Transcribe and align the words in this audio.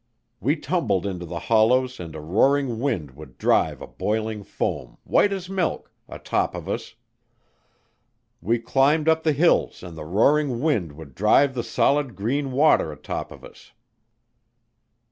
We 0.39 0.55
tumbled 0.55 1.05
into 1.05 1.27
the 1.27 1.37
hollows 1.37 1.99
and 1.99 2.15
a 2.15 2.19
roaring 2.21 2.79
wind 2.79 3.11
would 3.11 3.37
drive 3.37 3.83
a 3.83 3.85
boiling 3.85 4.43
foam, 4.43 4.97
white 5.03 5.31
as 5.31 5.47
milk, 5.47 5.91
atop 6.09 6.55
of 6.55 6.67
us; 6.67 6.95
we 8.41 8.57
climbed 8.57 9.07
up 9.07 9.21
the 9.21 9.31
hills 9.31 9.83
and 9.83 9.95
the 9.95 10.03
roaring 10.05 10.59
wind 10.63 10.93
would 10.93 11.13
drive 11.13 11.53
the 11.53 11.63
solid 11.63 12.15
green 12.15 12.51
water 12.51 12.91
atop 12.91 13.31
of 13.31 13.43
us. 13.45 13.73